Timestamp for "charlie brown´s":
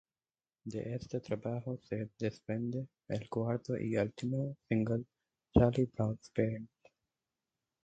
5.53-6.31